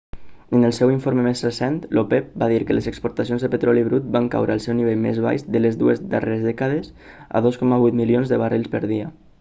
[0.57, 4.09] en el seu informe més recent l'opep va dir que les exportacions de petroli brut
[4.17, 6.91] van caure al seu nivell més baix de les dues darreres dècades
[7.41, 9.15] a 2,8 milions de barrils per dia